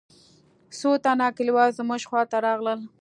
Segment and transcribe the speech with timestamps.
[0.79, 2.79] څو تنه کليوال زموږ خوا ته راغلل.